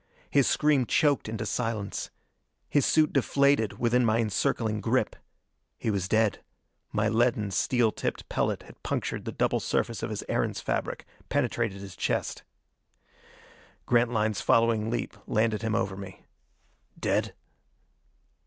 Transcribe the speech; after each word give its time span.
His 0.31 0.47
scream 0.47 0.87
choked 0.87 1.29
into 1.29 1.45
silence. 1.45 2.09
His 2.67 2.87
suit 2.87 3.13
deflated 3.13 3.77
within 3.77 4.03
my 4.03 4.17
encircling 4.17 4.81
grip. 4.81 5.15
He 5.77 5.91
was 5.91 6.07
dead; 6.07 6.41
my 6.91 7.07
leaden, 7.07 7.51
steel 7.51 7.91
tipped 7.91 8.27
pellet 8.27 8.63
had 8.63 8.81
punctured 8.81 9.25
the 9.25 9.31
double 9.31 9.59
surface 9.59 10.01
of 10.01 10.09
his 10.09 10.23
Erentz 10.27 10.59
fabric, 10.59 11.05
penetrated 11.29 11.81
his 11.81 11.95
chest. 11.95 12.41
Grantline's 13.85 14.41
following 14.41 14.89
leap 14.89 15.15
landed 15.27 15.61
him 15.61 15.75
over 15.75 15.95
me. 15.95 16.25
"Dead?" 16.99 17.35